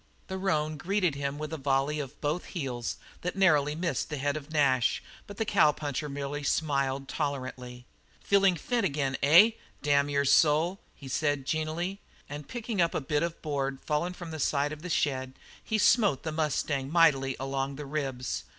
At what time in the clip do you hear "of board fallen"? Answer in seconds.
13.21-14.13